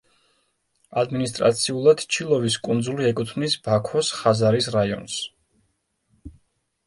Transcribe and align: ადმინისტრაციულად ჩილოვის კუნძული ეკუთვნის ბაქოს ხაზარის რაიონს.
ადმინისტრაციულად 1.01 1.99
ჩილოვის 2.15 2.55
კუნძული 2.67 3.05
ეკუთვნის 3.09 3.57
ბაქოს 3.67 4.11
ხაზარის 4.21 4.71
რაიონს. 4.77 5.19